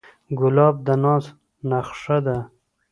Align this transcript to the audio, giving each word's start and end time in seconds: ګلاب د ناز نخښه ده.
ګلاب 0.39 0.75
د 0.85 0.87
ناز 1.03 1.25
نخښه 1.69 2.17
ده. 2.25 2.37